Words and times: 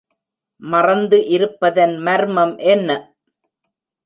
மறைந்து 0.61 1.19
இருப்பதன் 1.27 1.95
மர்மம் 1.99 2.55
என்ன? 2.73 2.89